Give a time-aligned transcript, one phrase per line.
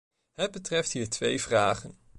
[0.33, 1.97] Het betreft hier twee vragen.